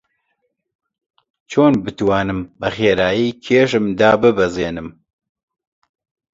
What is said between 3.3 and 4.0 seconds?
کێشم